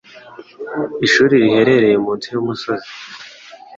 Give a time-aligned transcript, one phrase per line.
[1.05, 2.87] Ishuri riherereye munsi yumusozi